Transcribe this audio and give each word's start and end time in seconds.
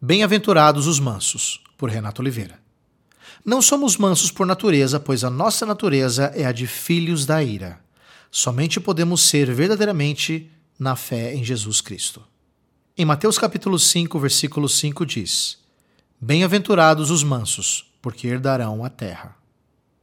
Bem-aventurados 0.00 0.86
os 0.86 1.00
mansos, 1.00 1.60
por 1.76 1.90
Renato 1.90 2.22
Oliveira. 2.22 2.60
Não 3.44 3.60
somos 3.60 3.96
mansos 3.96 4.30
por 4.30 4.46
natureza, 4.46 5.00
pois 5.00 5.24
a 5.24 5.30
nossa 5.30 5.66
natureza 5.66 6.32
é 6.36 6.44
a 6.44 6.52
de 6.52 6.68
filhos 6.68 7.26
da 7.26 7.42
ira. 7.42 7.80
Somente 8.30 8.78
podemos 8.78 9.22
ser 9.22 9.52
verdadeiramente 9.52 10.48
na 10.78 10.94
fé 10.94 11.34
em 11.34 11.42
Jesus 11.42 11.80
Cristo. 11.80 12.22
Em 12.96 13.04
Mateus 13.04 13.38
capítulo 13.38 13.76
5, 13.76 14.16
versículo 14.20 14.68
5 14.68 15.04
diz: 15.04 15.58
Bem-aventurados 16.20 17.10
os 17.10 17.24
mansos, 17.24 17.92
porque 18.00 18.28
herdarão 18.28 18.84
a 18.84 18.88
terra. 18.88 19.34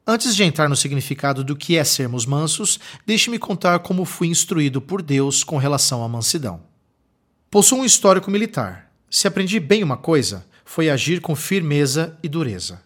Antes 0.06 0.36
de 0.36 0.44
entrar 0.44 0.68
no 0.68 0.76
significado 0.76 1.42
do 1.42 1.56
que 1.56 1.78
é 1.78 1.86
sermos 1.86 2.26
mansos, 2.26 2.82
deixe-me 3.06 3.40
contar 3.40 3.80
como 3.80 4.04
fui 4.04 4.28
instruído 4.28 4.82
por 4.82 5.02
Deus 5.02 5.42
com 5.42 5.56
relação 5.56 6.04
à 6.04 6.10
mansidão. 6.10 6.64
Possuo 7.50 7.80
um 7.80 7.86
histórico 7.86 8.30
militar 8.30 8.85
se 9.10 9.28
aprendi 9.28 9.60
bem 9.60 9.84
uma 9.84 9.98
coisa, 9.98 10.46
foi 10.64 10.90
agir 10.90 11.22
com 11.22 11.36
firmeza 11.36 12.18
e 12.24 12.30
dureza. 12.30 12.82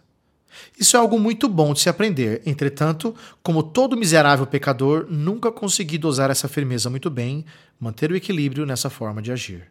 Isso 0.78 0.96
é 0.96 1.00
algo 1.00 1.18
muito 1.18 1.48
bom 1.48 1.72
de 1.72 1.80
se 1.80 1.88
aprender, 1.88 2.42
entretanto, 2.44 3.14
como 3.42 3.62
todo 3.62 3.96
miserável 3.96 4.46
pecador, 4.46 5.06
nunca 5.08 5.50
consegui 5.50 5.98
dosar 5.98 6.30
essa 6.30 6.48
firmeza 6.48 6.90
muito 6.90 7.10
bem, 7.10 7.44
manter 7.78 8.10
o 8.10 8.16
equilíbrio 8.16 8.66
nessa 8.66 8.90
forma 8.90 9.22
de 9.22 9.32
agir. 9.32 9.70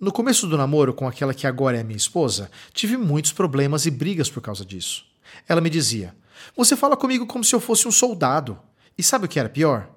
No 0.00 0.10
começo 0.10 0.46
do 0.46 0.56
namoro 0.56 0.92
com 0.92 1.06
aquela 1.06 1.32
que 1.32 1.46
agora 1.46 1.78
é 1.78 1.84
minha 1.84 1.96
esposa, 1.96 2.50
tive 2.72 2.96
muitos 2.96 3.32
problemas 3.32 3.86
e 3.86 3.90
brigas 3.90 4.28
por 4.28 4.40
causa 4.40 4.64
disso. 4.64 5.04
Ela 5.48 5.60
me 5.60 5.70
dizia: 5.70 6.14
Você 6.56 6.74
fala 6.74 6.96
comigo 6.96 7.26
como 7.26 7.44
se 7.44 7.54
eu 7.54 7.60
fosse 7.60 7.86
um 7.86 7.92
soldado. 7.92 8.58
E 8.98 9.02
sabe 9.02 9.26
o 9.26 9.28
que 9.28 9.38
era 9.38 9.48
pior? 9.48 9.88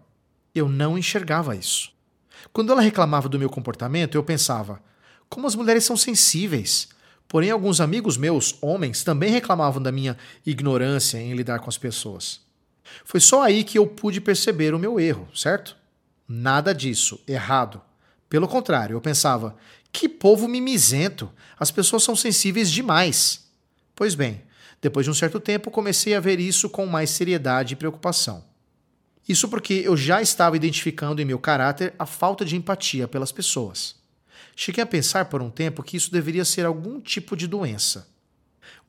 Eu 0.53 0.69
não 0.69 0.97
enxergava 0.97 1.55
isso. 1.55 1.91
Quando 2.53 2.71
ela 2.71 2.81
reclamava 2.81 3.27
do 3.27 3.39
meu 3.39 3.49
comportamento, 3.49 4.15
eu 4.15 4.23
pensava: 4.23 4.79
como 5.29 5.47
as 5.47 5.55
mulheres 5.55 5.83
são 5.83 5.97
sensíveis. 5.97 6.89
Porém, 7.27 7.51
alguns 7.51 7.81
amigos 7.81 8.17
meus, 8.17 8.55
homens, 8.61 9.03
também 9.03 9.31
reclamavam 9.31 9.81
da 9.81 9.91
minha 9.91 10.17
ignorância 10.45 11.17
em 11.17 11.33
lidar 11.33 11.59
com 11.59 11.69
as 11.69 11.77
pessoas. 11.77 12.39
Foi 13.03 13.19
só 13.19 13.41
aí 13.41 13.63
que 13.63 13.77
eu 13.77 13.87
pude 13.87 14.21
perceber 14.21 14.73
o 14.73 14.79
meu 14.79 14.99
erro, 14.99 15.27
certo? 15.33 15.75
Nada 16.27 16.73
disso, 16.73 17.19
errado. 17.27 17.81
Pelo 18.29 18.47
contrário, 18.47 18.95
eu 18.95 19.01
pensava: 19.01 19.55
que 19.91 20.07
povo 20.09 20.47
mimizento! 20.47 21.31
As 21.59 21.71
pessoas 21.71 22.03
são 22.03 22.15
sensíveis 22.15 22.71
demais. 22.71 23.45
Pois 23.95 24.13
bem, 24.13 24.43
depois 24.81 25.05
de 25.05 25.09
um 25.09 25.13
certo 25.15 25.39
tempo, 25.39 25.71
comecei 25.71 26.13
a 26.13 26.19
ver 26.19 26.39
isso 26.39 26.69
com 26.69 26.85
mais 26.85 27.09
seriedade 27.09 27.73
e 27.73 27.77
preocupação. 27.77 28.43
Isso 29.27 29.47
porque 29.47 29.73
eu 29.73 29.97
já 29.97 30.21
estava 30.21 30.55
identificando 30.55 31.21
em 31.21 31.25
meu 31.25 31.39
caráter 31.39 31.93
a 31.97 32.05
falta 32.05 32.45
de 32.45 32.55
empatia 32.55 33.07
pelas 33.07 33.31
pessoas. 33.31 33.95
Cheguei 34.55 34.83
a 34.83 34.87
pensar 34.87 35.25
por 35.25 35.41
um 35.41 35.49
tempo 35.49 35.83
que 35.83 35.95
isso 35.95 36.11
deveria 36.11 36.43
ser 36.43 36.65
algum 36.65 36.99
tipo 36.99 37.35
de 37.35 37.47
doença. 37.47 38.07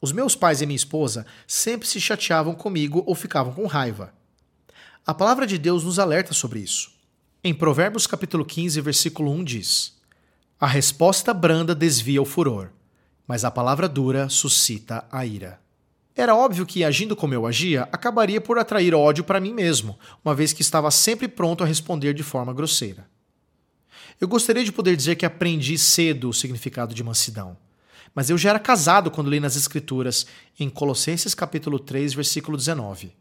Os 0.00 0.12
meus 0.12 0.34
pais 0.34 0.60
e 0.60 0.66
minha 0.66 0.76
esposa 0.76 1.24
sempre 1.46 1.86
se 1.86 2.00
chateavam 2.00 2.54
comigo 2.54 3.02
ou 3.06 3.14
ficavam 3.14 3.52
com 3.52 3.66
raiva. 3.66 4.12
A 5.06 5.14
palavra 5.14 5.46
de 5.46 5.56
Deus 5.56 5.84
nos 5.84 5.98
alerta 5.98 6.34
sobre 6.34 6.60
isso. 6.60 6.90
Em 7.42 7.54
Provérbios 7.54 8.06
capítulo 8.06 8.44
15, 8.44 8.80
versículo 8.80 9.30
1 9.30 9.44
diz: 9.44 9.96
A 10.58 10.66
resposta 10.66 11.32
branda 11.32 11.74
desvia 11.74 12.20
o 12.20 12.24
furor, 12.24 12.70
mas 13.26 13.44
a 13.44 13.50
palavra 13.50 13.88
dura 13.88 14.28
suscita 14.28 15.04
a 15.10 15.24
ira. 15.24 15.60
Era 16.14 16.34
óbvio 16.34 16.64
que, 16.64 16.82
agindo 16.82 17.14
como 17.14 17.34
eu 17.34 17.46
agia, 17.46 17.88
acabaria 17.92 18.40
por 18.40 18.58
atrair 18.58 18.94
ódio 18.94 19.22
para 19.22 19.38
mim 19.38 19.52
mesmo, 19.52 19.98
uma 20.24 20.34
vez 20.34 20.52
que 20.52 20.62
estava 20.62 20.90
sempre 20.90 21.28
pronto 21.28 21.62
a 21.62 21.66
responder 21.66 22.14
de 22.14 22.22
forma 22.22 22.54
grosseira. 22.54 23.06
Eu 24.20 24.28
gostaria 24.28 24.64
de 24.64 24.72
poder 24.72 24.96
dizer 24.96 25.16
que 25.16 25.26
aprendi 25.26 25.76
cedo 25.78 26.28
o 26.28 26.34
significado 26.34 26.94
de 26.94 27.04
mansidão. 27.04 27.56
Mas 28.14 28.30
eu 28.30 28.38
já 28.38 28.50
era 28.50 28.58
casado 28.58 29.10
quando 29.10 29.30
li 29.30 29.38
nas 29.38 29.56
Escrituras, 29.56 30.26
em 30.58 30.70
Colossenses 30.70 31.34
capítulo 31.34 31.78
3, 31.78 32.14
versículo 32.14 32.56
19. 32.56 33.12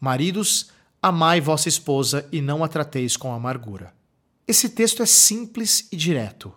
Maridos, 0.00 0.70
amai 1.02 1.40
vossa 1.40 1.68
esposa 1.68 2.26
e 2.32 2.40
não 2.40 2.64
a 2.64 2.68
trateis 2.68 3.16
com 3.16 3.32
amargura. 3.32 3.92
Esse 4.48 4.70
texto 4.70 5.02
é 5.02 5.06
simples 5.06 5.86
e 5.92 5.96
direto. 5.96 6.52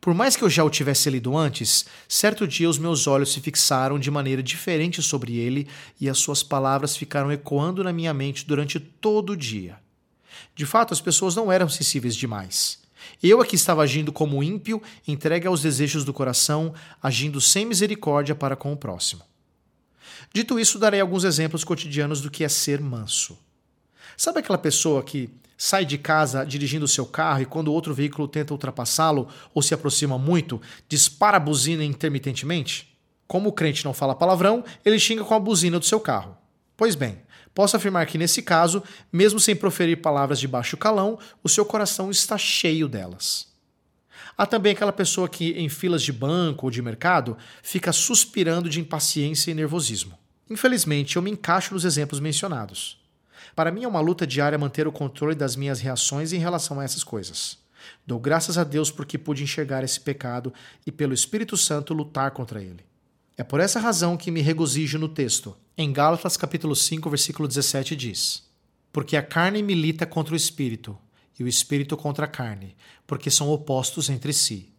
Por 0.00 0.12
mais 0.12 0.36
que 0.36 0.42
eu 0.42 0.50
já 0.50 0.62
o 0.62 0.68
tivesse 0.68 1.08
lido 1.08 1.34
antes, 1.34 1.86
certo 2.06 2.46
dia 2.46 2.68
os 2.68 2.78
meus 2.78 3.06
olhos 3.06 3.32
se 3.32 3.40
fixaram 3.40 3.98
de 3.98 4.10
maneira 4.10 4.42
diferente 4.42 5.00
sobre 5.00 5.38
ele 5.38 5.66
e 5.98 6.10
as 6.10 6.18
suas 6.18 6.42
palavras 6.42 6.94
ficaram 6.96 7.32
ecoando 7.32 7.82
na 7.82 7.92
minha 7.92 8.12
mente 8.12 8.46
durante 8.46 8.78
todo 8.78 9.30
o 9.30 9.36
dia. 9.36 9.78
De 10.54 10.66
fato, 10.66 10.92
as 10.92 11.00
pessoas 11.00 11.34
não 11.34 11.50
eram 11.50 11.68
sensíveis 11.68 12.14
demais. 12.14 12.83
Eu 13.22 13.40
aqui 13.40 13.56
estava 13.56 13.82
agindo 13.82 14.12
como 14.12 14.42
ímpio, 14.42 14.82
entregue 15.06 15.46
aos 15.46 15.62
desejos 15.62 16.04
do 16.04 16.12
coração, 16.12 16.74
agindo 17.02 17.40
sem 17.40 17.64
misericórdia 17.64 18.34
para 18.34 18.56
com 18.56 18.72
o 18.72 18.76
próximo. 18.76 19.22
Dito 20.32 20.58
isso, 20.58 20.78
darei 20.78 21.00
alguns 21.00 21.24
exemplos 21.24 21.64
cotidianos 21.64 22.20
do 22.20 22.30
que 22.30 22.44
é 22.44 22.48
ser 22.48 22.80
manso. 22.80 23.38
Sabe 24.16 24.40
aquela 24.40 24.58
pessoa 24.58 25.02
que 25.02 25.30
sai 25.56 25.84
de 25.84 25.96
casa 25.96 26.44
dirigindo 26.44 26.88
seu 26.88 27.06
carro 27.06 27.42
e 27.42 27.46
quando 27.46 27.72
outro 27.72 27.94
veículo 27.94 28.28
tenta 28.28 28.52
ultrapassá-lo 28.52 29.28
ou 29.52 29.62
se 29.62 29.74
aproxima 29.74 30.18
muito, 30.18 30.60
dispara 30.88 31.36
a 31.36 31.40
buzina 31.40 31.84
intermitentemente? 31.84 32.96
Como 33.26 33.48
o 33.48 33.52
crente 33.52 33.84
não 33.84 33.94
fala 33.94 34.14
palavrão, 34.14 34.64
ele 34.84 34.98
xinga 34.98 35.24
com 35.24 35.34
a 35.34 35.40
buzina 35.40 35.78
do 35.78 35.84
seu 35.84 35.98
carro. 35.98 36.36
Pois 36.76 36.94
bem, 36.94 37.18
Posso 37.54 37.76
afirmar 37.76 38.06
que, 38.06 38.18
nesse 38.18 38.42
caso, 38.42 38.82
mesmo 39.12 39.38
sem 39.38 39.54
proferir 39.54 40.02
palavras 40.02 40.40
de 40.40 40.48
baixo 40.48 40.76
calão, 40.76 41.18
o 41.42 41.48
seu 41.48 41.64
coração 41.64 42.10
está 42.10 42.36
cheio 42.36 42.88
delas. 42.88 43.46
Há 44.36 44.44
também 44.44 44.72
aquela 44.72 44.92
pessoa 44.92 45.28
que, 45.28 45.52
em 45.52 45.68
filas 45.68 46.02
de 46.02 46.12
banco 46.12 46.66
ou 46.66 46.70
de 46.70 46.82
mercado, 46.82 47.36
fica 47.62 47.92
suspirando 47.92 48.68
de 48.68 48.80
impaciência 48.80 49.52
e 49.52 49.54
nervosismo. 49.54 50.18
Infelizmente, 50.50 51.14
eu 51.14 51.22
me 51.22 51.30
encaixo 51.30 51.72
nos 51.72 51.84
exemplos 51.84 52.18
mencionados. 52.18 53.00
Para 53.54 53.70
mim 53.70 53.84
é 53.84 53.88
uma 53.88 54.00
luta 54.00 54.26
diária 54.26 54.58
manter 54.58 54.88
o 54.88 54.92
controle 54.92 55.36
das 55.36 55.54
minhas 55.54 55.78
reações 55.78 56.32
em 56.32 56.38
relação 56.38 56.80
a 56.80 56.84
essas 56.84 57.04
coisas. 57.04 57.58
Dou 58.04 58.18
graças 58.18 58.58
a 58.58 58.64
Deus 58.64 58.90
porque 58.90 59.16
pude 59.16 59.44
enxergar 59.44 59.84
esse 59.84 60.00
pecado 60.00 60.52
e, 60.84 60.90
pelo 60.90 61.14
Espírito 61.14 61.56
Santo, 61.56 61.94
lutar 61.94 62.32
contra 62.32 62.60
ele. 62.60 62.84
É 63.36 63.44
por 63.44 63.60
essa 63.60 63.78
razão 63.78 64.16
que 64.16 64.30
me 64.30 64.40
regozijo 64.40 64.98
no 64.98 65.08
texto. 65.08 65.56
Em 65.76 65.92
Gálatas 65.92 66.36
capítulo 66.36 66.76
5, 66.76 67.10
versículo 67.10 67.48
17 67.48 67.96
diz: 67.96 68.44
Porque 68.92 69.16
a 69.16 69.22
carne 69.22 69.60
milita 69.60 70.06
contra 70.06 70.32
o 70.32 70.36
espírito, 70.36 70.96
e 71.36 71.42
o 71.42 71.48
espírito 71.48 71.96
contra 71.96 72.26
a 72.26 72.28
carne, 72.28 72.76
porque 73.04 73.28
são 73.28 73.50
opostos 73.50 74.08
entre 74.08 74.32
si, 74.32 74.72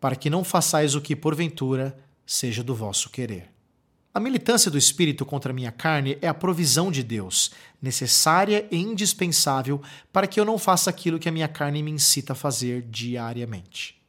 para 0.00 0.16
que 0.16 0.30
não 0.30 0.42
façais 0.42 0.94
o 0.94 1.00
que 1.02 1.14
porventura 1.14 1.94
seja 2.24 2.64
do 2.64 2.74
vosso 2.74 3.10
querer. 3.10 3.50
A 4.14 4.18
militância 4.18 4.70
do 4.70 4.78
espírito 4.78 5.26
contra 5.26 5.52
a 5.52 5.54
minha 5.54 5.70
carne 5.70 6.16
é 6.22 6.26
a 6.26 6.32
provisão 6.32 6.90
de 6.90 7.02
Deus, 7.02 7.50
necessária 7.80 8.66
e 8.70 8.78
indispensável 8.78 9.82
para 10.10 10.26
que 10.26 10.40
eu 10.40 10.46
não 10.46 10.56
faça 10.56 10.88
aquilo 10.88 11.18
que 11.18 11.28
a 11.28 11.32
minha 11.32 11.48
carne 11.48 11.82
me 11.82 11.90
incita 11.90 12.32
a 12.32 12.36
fazer 12.36 12.80
diariamente. 12.88 13.99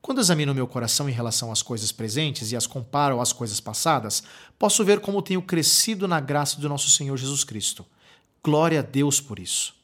Quando 0.00 0.20
examino 0.20 0.54
meu 0.54 0.66
coração 0.66 1.08
em 1.08 1.12
relação 1.12 1.50
às 1.50 1.60
coisas 1.60 1.90
presentes 1.90 2.52
e 2.52 2.56
as 2.56 2.66
comparo 2.66 3.20
às 3.20 3.32
coisas 3.32 3.60
passadas, 3.60 4.22
posso 4.58 4.84
ver 4.84 5.00
como 5.00 5.20
tenho 5.20 5.42
crescido 5.42 6.06
na 6.06 6.20
graça 6.20 6.60
do 6.60 6.68
nosso 6.68 6.88
Senhor 6.88 7.16
Jesus 7.16 7.44
Cristo. 7.44 7.84
Glória 8.42 8.78
a 8.78 8.82
Deus 8.82 9.20
por 9.20 9.38
isso. 9.38 9.74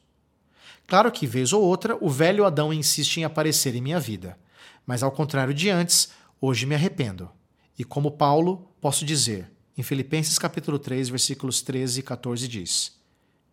Claro 0.87 1.11
que, 1.11 1.27
vez 1.27 1.51
ou 1.51 1.61
outra, 1.61 1.97
o 1.99 2.09
velho 2.09 2.45
Adão 2.45 2.71
insiste 2.71 3.17
em 3.17 3.23
aparecer 3.23 3.75
em 3.75 3.81
minha 3.81 3.99
vida, 3.99 4.37
mas 4.85 5.03
ao 5.03 5.11
contrário 5.11 5.53
de 5.53 5.69
antes, 5.69 6.09
hoje 6.39 6.65
me 6.65 6.75
arrependo. 6.75 7.29
E 7.77 7.83
como 7.83 8.11
Paulo, 8.11 8.69
posso 8.79 9.03
dizer, 9.03 9.51
em 9.77 9.83
Filipenses 9.83 10.39
capítulo 10.39 10.79
3, 10.79 11.09
versículos 11.09 11.61
13 11.61 11.99
e 11.99 12.03
14 12.03 12.47
diz: 12.47 12.93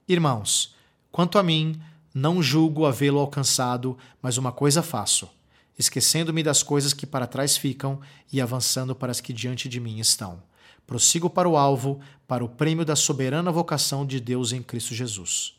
Irmãos, 0.06 0.74
quanto 1.10 1.38
a 1.38 1.42
mim, 1.42 1.80
não 2.14 2.42
julgo 2.42 2.86
havê-lo 2.86 3.18
alcançado, 3.18 3.98
mas 4.20 4.38
uma 4.38 4.52
coisa 4.52 4.82
faço 4.82 5.28
esquecendo-me 5.78 6.42
das 6.42 6.62
coisas 6.62 6.92
que 6.92 7.06
para 7.06 7.26
trás 7.26 7.56
ficam 7.56 8.00
e 8.32 8.40
avançando 8.40 8.94
para 8.94 9.10
as 9.10 9.20
que 9.20 9.32
diante 9.32 9.68
de 9.68 9.80
mim 9.80 9.98
estão. 9.98 10.42
Prossigo 10.86 11.30
para 11.30 11.48
o 11.48 11.56
alvo, 11.56 12.00
para 12.26 12.44
o 12.44 12.48
prêmio 12.48 12.84
da 12.84 12.96
soberana 12.96 13.50
vocação 13.50 14.04
de 14.04 14.20
Deus 14.20 14.52
em 14.52 14.62
Cristo 14.62 14.94
Jesus. 14.94 15.54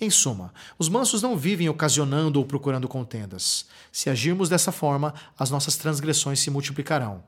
Em 0.00 0.10
suma, 0.10 0.54
os 0.78 0.88
mansos 0.88 1.22
não 1.22 1.36
vivem 1.36 1.68
ocasionando 1.68 2.38
ou 2.38 2.44
procurando 2.44 2.86
contendas. 2.86 3.66
Se 3.90 4.08
agirmos 4.08 4.48
dessa 4.48 4.70
forma, 4.70 5.12
as 5.36 5.50
nossas 5.50 5.76
transgressões 5.76 6.38
se 6.38 6.50
multiplicarão. 6.50 7.24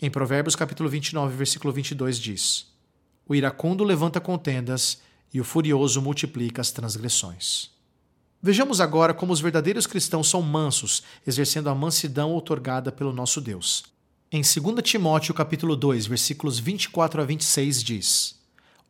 Em 0.00 0.08
Provérbios 0.08 0.54
capítulo 0.54 0.88
29, 0.88 1.34
versículo 1.34 1.72
22 1.72 2.18
diz: 2.18 2.66
O 3.26 3.34
iracundo 3.34 3.82
levanta 3.82 4.20
contendas 4.20 5.00
e 5.34 5.40
o 5.40 5.44
furioso 5.44 6.00
multiplica 6.00 6.60
as 6.60 6.70
transgressões. 6.70 7.71
Vejamos 8.44 8.80
agora 8.80 9.14
como 9.14 9.32
os 9.32 9.40
verdadeiros 9.40 9.86
cristãos 9.86 10.28
são 10.28 10.42
mansos, 10.42 11.04
exercendo 11.24 11.70
a 11.70 11.74
mansidão 11.76 12.32
outorgada 12.32 12.90
pelo 12.90 13.12
nosso 13.12 13.40
Deus. 13.40 13.84
Em 14.32 14.42
2 14.42 14.82
Timóteo 14.82 15.32
capítulo 15.32 15.76
2, 15.76 16.06
versículos 16.06 16.58
24 16.58 17.22
a 17.22 17.24
26 17.24 17.84
diz: 17.84 18.40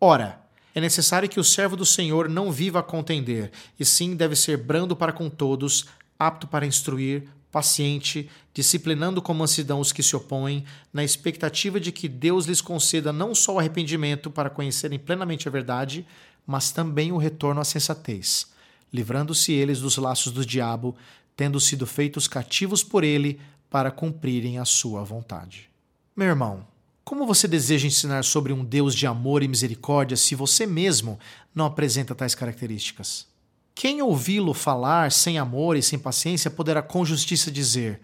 Ora, 0.00 0.40
é 0.74 0.80
necessário 0.80 1.28
que 1.28 1.38
o 1.38 1.44
servo 1.44 1.76
do 1.76 1.84
Senhor 1.84 2.30
não 2.30 2.50
viva 2.50 2.78
a 2.78 2.82
contender, 2.82 3.52
e 3.78 3.84
sim 3.84 4.16
deve 4.16 4.34
ser 4.36 4.56
brando 4.56 4.96
para 4.96 5.12
com 5.12 5.28
todos, 5.28 5.84
apto 6.18 6.46
para 6.46 6.64
instruir, 6.64 7.28
paciente, 7.50 8.30
disciplinando 8.54 9.20
com 9.20 9.34
mansidão 9.34 9.80
os 9.80 9.92
que 9.92 10.02
se 10.02 10.16
opõem, 10.16 10.64
na 10.90 11.04
expectativa 11.04 11.78
de 11.78 11.92
que 11.92 12.08
Deus 12.08 12.46
lhes 12.46 12.62
conceda 12.62 13.12
não 13.12 13.34
só 13.34 13.56
o 13.56 13.58
arrependimento 13.58 14.30
para 14.30 14.48
conhecerem 14.48 14.98
plenamente 14.98 15.46
a 15.46 15.50
verdade, 15.50 16.06
mas 16.46 16.72
também 16.72 17.12
o 17.12 17.18
retorno 17.18 17.60
à 17.60 17.64
sensatez, 17.64 18.50
livrando-se 18.92 19.52
eles 19.52 19.80
dos 19.80 19.96
laços 19.96 20.32
do 20.32 20.44
diabo, 20.44 20.94
tendo 21.34 21.58
sido 21.58 21.86
feitos 21.86 22.28
cativos 22.28 22.84
por 22.84 23.02
ele 23.02 23.40
para 23.70 23.90
cumprirem 23.90 24.58
a 24.58 24.64
sua 24.64 25.02
vontade. 25.02 25.70
Meu 26.14 26.28
irmão, 26.28 26.66
como 27.04 27.26
você 27.26 27.48
deseja 27.48 27.86
ensinar 27.86 28.22
sobre 28.22 28.52
um 28.52 28.64
Deus 28.64 28.94
de 28.94 29.06
amor 29.06 29.42
e 29.42 29.48
misericórdia 29.48 30.16
se 30.16 30.34
você 30.34 30.66
mesmo 30.66 31.18
não 31.54 31.64
apresenta 31.64 32.14
tais 32.14 32.34
características? 32.34 33.26
Quem 33.74 34.02
ouvi-lo 34.02 34.52
falar 34.52 35.10
sem 35.10 35.38
amor 35.38 35.76
e 35.76 35.82
sem 35.82 35.98
paciência 35.98 36.50
poderá 36.50 36.82
com 36.82 37.04
justiça 37.04 37.50
dizer: 37.50 38.00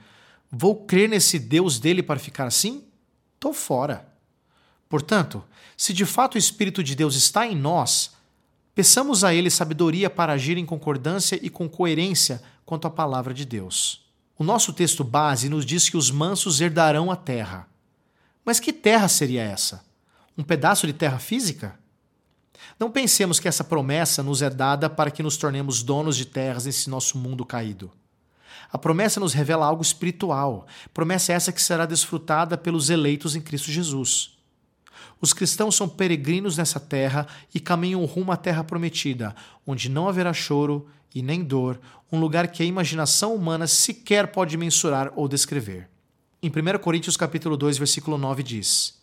Vou 0.50 0.84
crer 0.86 1.08
nesse 1.08 1.38
Deus 1.38 1.78
dele 1.78 2.02
para 2.02 2.18
ficar 2.18 2.46
assim? 2.46 2.82
Tô 3.38 3.52
fora. 3.52 4.08
Portanto, 4.88 5.44
se 5.76 5.92
de 5.92 6.06
fato 6.06 6.34
o 6.34 6.38
Espírito 6.38 6.82
de 6.82 6.94
Deus 6.94 7.14
está 7.14 7.46
em 7.46 7.54
nós, 7.54 8.12
peçamos 8.78 9.24
a 9.24 9.34
ele 9.34 9.50
sabedoria 9.50 10.08
para 10.08 10.34
agir 10.34 10.56
em 10.56 10.64
concordância 10.64 11.36
e 11.42 11.50
com 11.50 11.68
coerência 11.68 12.40
quanto 12.64 12.86
à 12.86 12.90
palavra 12.90 13.34
de 13.34 13.44
Deus. 13.44 14.06
O 14.38 14.44
nosso 14.44 14.72
texto 14.72 15.02
base 15.02 15.48
nos 15.48 15.66
diz 15.66 15.88
que 15.88 15.96
os 15.96 16.12
mansos 16.12 16.60
herdarão 16.60 17.10
a 17.10 17.16
terra. 17.16 17.66
Mas 18.44 18.60
que 18.60 18.72
terra 18.72 19.08
seria 19.08 19.42
essa? 19.42 19.84
Um 20.36 20.44
pedaço 20.44 20.86
de 20.86 20.92
terra 20.92 21.18
física? 21.18 21.76
Não 22.78 22.88
pensemos 22.88 23.40
que 23.40 23.48
essa 23.48 23.64
promessa 23.64 24.22
nos 24.22 24.42
é 24.42 24.48
dada 24.48 24.88
para 24.88 25.10
que 25.10 25.24
nos 25.24 25.36
tornemos 25.36 25.82
donos 25.82 26.16
de 26.16 26.26
terras 26.26 26.64
nesse 26.64 26.88
nosso 26.88 27.18
mundo 27.18 27.44
caído. 27.44 27.90
A 28.70 28.78
promessa 28.78 29.18
nos 29.18 29.32
revela 29.32 29.66
algo 29.66 29.82
espiritual, 29.82 30.68
promessa 30.94 31.32
essa 31.32 31.50
que 31.50 31.60
será 31.60 31.84
desfrutada 31.84 32.56
pelos 32.56 32.90
eleitos 32.90 33.34
em 33.34 33.40
Cristo 33.40 33.72
Jesus. 33.72 34.37
Os 35.20 35.32
cristãos 35.32 35.74
são 35.74 35.88
peregrinos 35.88 36.56
nessa 36.56 36.78
terra 36.78 37.26
e 37.54 37.58
caminham 37.58 38.04
rumo 38.04 38.30
à 38.30 38.36
terra 38.36 38.62
prometida, 38.62 39.34
onde 39.66 39.88
não 39.88 40.08
haverá 40.08 40.32
choro 40.32 40.86
e 41.14 41.22
nem 41.22 41.42
dor, 41.42 41.80
um 42.10 42.20
lugar 42.20 42.48
que 42.48 42.62
a 42.62 42.66
imaginação 42.66 43.34
humana 43.34 43.66
sequer 43.66 44.28
pode 44.28 44.56
mensurar 44.56 45.12
ou 45.16 45.26
descrever. 45.26 45.88
Em 46.42 46.48
1 46.48 46.78
Coríntios 46.78 47.16
capítulo 47.16 47.56
2, 47.56 47.78
versículo 47.78 48.16
9 48.16 48.42
diz: 48.42 48.94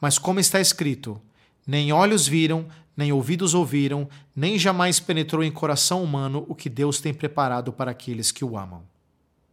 Mas 0.00 0.18
como 0.18 0.38
está 0.38 0.60
escrito, 0.60 1.20
nem 1.66 1.92
olhos 1.92 2.26
viram, 2.26 2.66
nem 2.96 3.12
ouvidos 3.12 3.54
ouviram, 3.54 4.08
nem 4.34 4.58
jamais 4.58 5.00
penetrou 5.00 5.42
em 5.42 5.50
coração 5.50 6.04
humano 6.04 6.44
o 6.48 6.54
que 6.54 6.68
Deus 6.68 7.00
tem 7.00 7.12
preparado 7.12 7.72
para 7.72 7.90
aqueles 7.90 8.30
que 8.30 8.44
o 8.44 8.56
amam. 8.56 8.82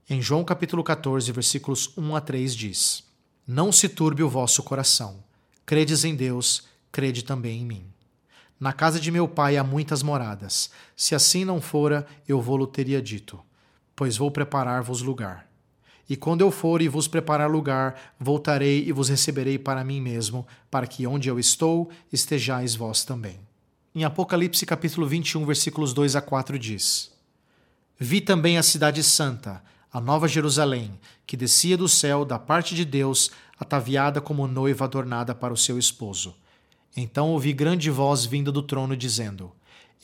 Em 0.07 0.21
João 0.21 0.43
capítulo 0.43 0.83
14, 0.83 1.31
versículos 1.31 1.91
1 1.97 2.15
a 2.15 2.21
3 2.21 2.55
diz: 2.55 3.03
Não 3.47 3.71
se 3.71 3.89
turbe 3.89 4.21
o 4.21 4.29
vosso 4.29 4.61
coração. 4.61 5.23
Credes 5.69 6.03
em 6.03 6.15
Deus, 6.15 6.63
crede 6.91 7.23
também 7.23 7.61
em 7.61 7.63
mim. 7.63 7.85
Na 8.59 8.73
casa 8.73 8.99
de 8.99 9.11
meu 9.11 9.27
pai 9.27 9.55
há 9.55 9.63
muitas 9.63 10.01
moradas. 10.01 10.71
Se 10.95 11.13
assim 11.13 11.45
não 11.45 11.61
fora, 11.61 12.07
eu 12.27 12.41
vou-lo 12.41 12.65
teria 12.65 12.99
dito, 12.99 13.39
pois 13.95 14.17
vou 14.17 14.31
preparar-vos 14.31 15.03
lugar. 15.03 15.47
E 16.09 16.15
quando 16.15 16.41
eu 16.41 16.49
for 16.49 16.81
e 16.81 16.87
vos 16.87 17.07
preparar 17.07 17.51
lugar, 17.51 18.15
voltarei 18.19 18.83
e 18.87 18.91
vos 18.91 19.09
receberei 19.09 19.59
para 19.59 19.83
mim 19.83 20.01
mesmo, 20.01 20.43
para 20.71 20.87
que 20.87 21.05
onde 21.05 21.29
eu 21.29 21.37
estou, 21.37 21.91
estejais 22.11 22.73
vós 22.73 23.05
também. 23.05 23.39
Em 23.93 24.03
Apocalipse 24.03 24.65
capítulo 24.65 25.05
21, 25.05 25.45
versículos 25.45 25.93
2 25.93 26.15
a 26.15 26.21
4 26.21 26.57
diz: 26.57 27.11
Vi 27.95 28.21
também 28.21 28.57
a 28.57 28.63
cidade 28.63 29.03
santa, 29.03 29.61
a 29.93 30.01
nova 30.01 30.27
Jerusalém, 30.27 30.99
que 31.27 31.37
descia 31.37 31.77
do 31.77 31.87
céu 31.87 32.25
da 32.25 32.39
parte 32.39 32.73
de 32.73 32.85
Deus, 32.85 33.29
ataviada 33.59 34.21
como 34.21 34.47
noiva 34.47 34.85
adornada 34.85 35.35
para 35.35 35.53
o 35.53 35.57
seu 35.57 35.77
esposo. 35.77 36.35
Então 36.95 37.29
ouvi 37.31 37.53
grande 37.53 37.91
voz 37.91 38.25
vinda 38.25 38.51
do 38.51 38.63
trono 38.63 38.95
dizendo: 38.95 39.51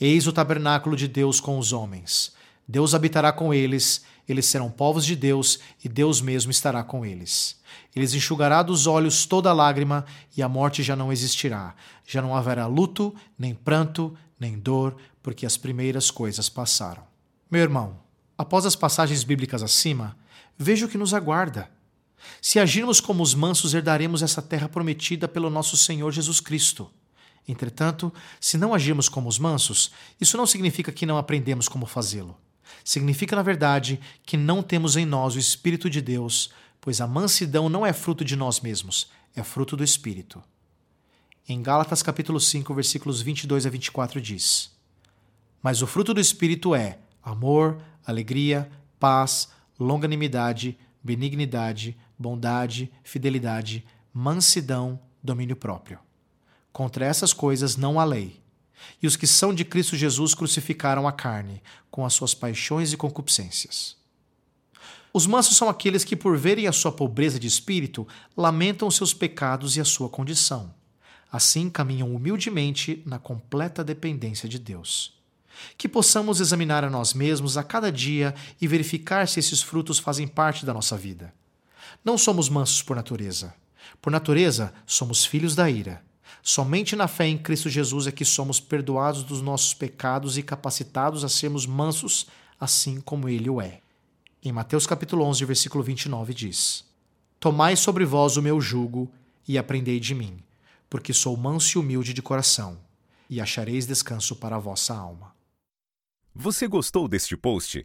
Eis 0.00 0.26
o 0.26 0.32
tabernáculo 0.32 0.96
de 0.96 1.08
Deus 1.08 1.40
com 1.40 1.58
os 1.58 1.72
homens. 1.72 2.34
Deus 2.68 2.94
habitará 2.94 3.32
com 3.32 3.54
eles, 3.54 4.04
eles 4.28 4.46
serão 4.46 4.70
povos 4.70 5.04
de 5.04 5.14
Deus 5.14 5.60
e 5.84 5.88
Deus 5.88 6.20
mesmo 6.20 6.50
estará 6.50 6.82
com 6.82 7.06
eles. 7.06 7.60
Eles 7.94 8.12
enxugará 8.12 8.62
dos 8.62 8.86
olhos 8.86 9.24
toda 9.24 9.52
lágrima 9.52 10.04
e 10.36 10.42
a 10.42 10.48
morte 10.48 10.82
já 10.82 10.96
não 10.96 11.12
existirá. 11.12 11.74
Já 12.06 12.20
não 12.20 12.34
haverá 12.34 12.66
luto, 12.66 13.14
nem 13.38 13.54
pranto, 13.54 14.16
nem 14.38 14.58
dor, 14.58 14.96
porque 15.22 15.46
as 15.46 15.56
primeiras 15.56 16.10
coisas 16.10 16.48
passaram. 16.48 17.04
Meu 17.50 17.62
irmão, 17.62 17.98
após 18.36 18.66
as 18.66 18.76
passagens 18.76 19.22
bíblicas 19.22 19.62
acima, 19.62 20.16
veja 20.58 20.86
o 20.86 20.88
que 20.88 20.98
nos 20.98 21.14
aguarda. 21.14 21.70
Se 22.40 22.58
agirmos 22.58 23.00
como 23.00 23.22
os 23.22 23.34
mansos, 23.34 23.74
herdaremos 23.74 24.22
essa 24.22 24.42
terra 24.42 24.68
prometida 24.68 25.26
pelo 25.28 25.50
nosso 25.50 25.76
Senhor 25.76 26.12
Jesus 26.12 26.40
Cristo. 26.40 26.90
Entretanto, 27.48 28.12
se 28.40 28.58
não 28.58 28.74
agirmos 28.74 29.08
como 29.08 29.28
os 29.28 29.38
mansos, 29.38 29.92
isso 30.20 30.36
não 30.36 30.46
significa 30.46 30.90
que 30.90 31.06
não 31.06 31.16
aprendemos 31.16 31.68
como 31.68 31.86
fazê-lo. 31.86 32.36
Significa, 32.84 33.36
na 33.36 33.42
verdade, 33.42 34.00
que 34.24 34.36
não 34.36 34.62
temos 34.62 34.96
em 34.96 35.06
nós 35.06 35.36
o 35.36 35.38
Espírito 35.38 35.88
de 35.88 36.00
Deus, 36.00 36.50
pois 36.80 37.00
a 37.00 37.06
mansidão 37.06 37.68
não 37.68 37.86
é 37.86 37.92
fruto 37.92 38.24
de 38.24 38.36
nós 38.36 38.60
mesmos, 38.60 39.08
é 39.34 39.42
fruto 39.42 39.76
do 39.76 39.84
Espírito. 39.84 40.42
Em 41.48 41.62
Gálatas 41.62 42.02
capítulo 42.02 42.40
5, 42.40 42.74
versículos 42.74 43.22
22 43.22 43.66
a 43.66 43.70
24 43.70 44.20
diz: 44.20 44.72
Mas 45.62 45.82
o 45.82 45.86
fruto 45.86 46.12
do 46.12 46.20
Espírito 46.20 46.74
é 46.74 46.98
amor, 47.22 47.80
alegria, 48.04 48.68
paz, 48.98 49.48
longanimidade, 49.78 50.76
benignidade, 51.02 51.96
bondade, 52.18 52.90
fidelidade, 53.02 53.84
mansidão, 54.12 54.98
domínio 55.22 55.56
próprio. 55.56 55.98
Contra 56.72 57.06
essas 57.06 57.32
coisas 57.32 57.76
não 57.76 57.98
há 57.98 58.04
lei. 58.04 58.40
E 59.02 59.06
os 59.06 59.16
que 59.16 59.26
são 59.26 59.54
de 59.54 59.64
Cristo 59.64 59.96
Jesus 59.96 60.34
crucificaram 60.34 61.08
a 61.08 61.12
carne, 61.12 61.62
com 61.90 62.04
as 62.04 62.14
suas 62.14 62.34
paixões 62.34 62.92
e 62.92 62.96
concupiscências. 62.96 63.96
Os 65.12 65.26
mansos 65.26 65.56
são 65.56 65.68
aqueles 65.68 66.04
que, 66.04 66.14
por 66.14 66.36
verem 66.36 66.66
a 66.66 66.72
sua 66.72 66.92
pobreza 66.92 67.40
de 67.40 67.46
espírito, 67.46 68.06
lamentam 68.36 68.90
seus 68.90 69.14
pecados 69.14 69.76
e 69.76 69.80
a 69.80 69.84
sua 69.84 70.10
condição. 70.10 70.74
Assim 71.32 71.70
caminham 71.70 72.14
humildemente 72.14 73.02
na 73.06 73.18
completa 73.18 73.82
dependência 73.82 74.46
de 74.46 74.58
Deus. 74.58 75.14
Que 75.78 75.88
possamos 75.88 76.38
examinar 76.38 76.84
a 76.84 76.90
nós 76.90 77.14
mesmos 77.14 77.56
a 77.56 77.62
cada 77.62 77.90
dia 77.90 78.34
e 78.60 78.68
verificar 78.68 79.26
se 79.26 79.40
esses 79.40 79.62
frutos 79.62 79.98
fazem 79.98 80.28
parte 80.28 80.66
da 80.66 80.74
nossa 80.74 80.98
vida. 80.98 81.32
Não 82.04 82.16
somos 82.16 82.48
mansos 82.48 82.82
por 82.82 82.96
natureza. 82.96 83.54
Por 84.00 84.10
natureza, 84.10 84.72
somos 84.86 85.24
filhos 85.24 85.54
da 85.54 85.68
ira. 85.70 86.02
Somente 86.42 86.94
na 86.94 87.08
fé 87.08 87.26
em 87.26 87.36
Cristo 87.36 87.68
Jesus 87.68 88.06
é 88.06 88.12
que 88.12 88.24
somos 88.24 88.60
perdoados 88.60 89.24
dos 89.24 89.42
nossos 89.42 89.74
pecados 89.74 90.38
e 90.38 90.42
capacitados 90.42 91.24
a 91.24 91.28
sermos 91.28 91.66
mansos, 91.66 92.26
assim 92.58 93.00
como 93.00 93.28
ele 93.28 93.50
o 93.50 93.60
é. 93.60 93.80
Em 94.44 94.52
Mateus 94.52 94.86
capítulo 94.86 95.24
11, 95.24 95.44
versículo 95.44 95.82
29 95.82 96.32
diz: 96.32 96.84
Tomai 97.40 97.74
sobre 97.76 98.04
vós 98.04 98.36
o 98.36 98.42
meu 98.42 98.60
jugo 98.60 99.10
e 99.48 99.58
aprendei 99.58 99.98
de 99.98 100.14
mim, 100.14 100.38
porque 100.88 101.12
sou 101.12 101.36
manso 101.36 101.76
e 101.76 101.80
humilde 101.80 102.14
de 102.14 102.22
coração, 102.22 102.78
e 103.28 103.40
achareis 103.40 103.86
descanso 103.86 104.36
para 104.36 104.54
a 104.54 104.60
vossa 104.60 104.94
alma. 104.94 105.34
Você 106.32 106.68
gostou 106.68 107.08
deste 107.08 107.36
post? 107.36 107.84